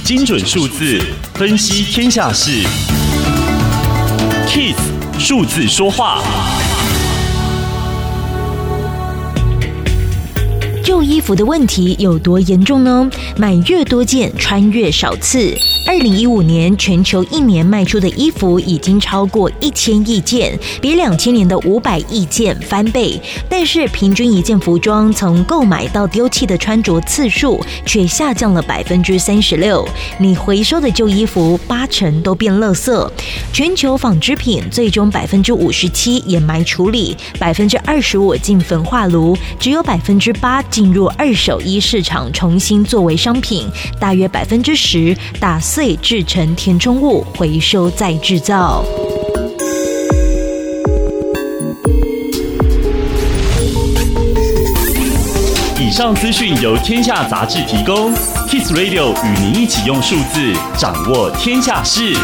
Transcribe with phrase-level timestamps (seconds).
[0.00, 1.00] 精准数字
[1.34, 2.50] 分析天下事
[4.48, 4.76] ，KISS
[5.18, 6.22] 数字说话。
[10.86, 13.10] 旧衣服的问题有多严重呢？
[13.36, 15.52] 买越多件，穿越少次。
[15.84, 23.20] 二零一五年，全球一年卖出的衣服已经超过一千亿件，比两千年的五百亿件翻倍。
[23.48, 29.84] 但是，平均一件服装从购买到丢弃的穿着次数却下降了百分之三十六。
[30.18, 33.10] 你回收的旧衣服八成都变垃圾。
[33.52, 43.66] 全球纺织品最终百分之五十七掩埋处理，百分之二十五进焚化炉，只有百分之八进入二手衣市场重新作为商品，
[43.98, 48.84] 大约百分之十打碎制成填充物，回收再制造。
[55.80, 58.12] 以上资讯由天下杂志提供
[58.46, 62.14] ，Kiss Radio 与您一起用数字掌握天下事。